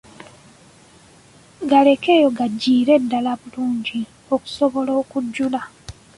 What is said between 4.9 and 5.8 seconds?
okujjula.